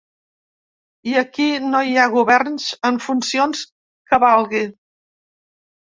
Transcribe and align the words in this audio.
I 1.11 1.13
aquí 1.21 1.45
no 1.67 1.83
hi 1.91 1.95
ha 2.05 2.09
governs 2.17 2.67
en 2.91 2.99
funcions 3.09 3.65
que 4.11 4.23
valgui. 4.29 4.69